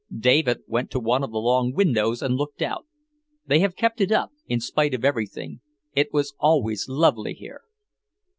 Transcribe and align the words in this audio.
David 0.17 0.61
went 0.65 0.89
to 0.89 0.99
one 0.99 1.23
of 1.23 1.29
the 1.29 1.37
long 1.37 1.73
windows 1.73 2.23
and 2.23 2.33
looked 2.35 2.63
out. 2.63 2.87
"They 3.45 3.59
have 3.59 3.75
kept 3.75 4.01
it 4.01 4.11
up, 4.11 4.31
in 4.47 4.59
spite 4.59 4.95
of 4.95 5.05
everything. 5.05 5.61
It 5.95 6.11
was 6.11 6.33
always 6.39 6.87
lovely 6.89 7.35
here." 7.35 7.61